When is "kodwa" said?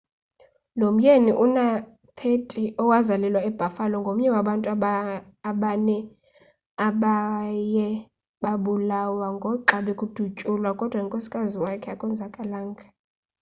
10.79-10.99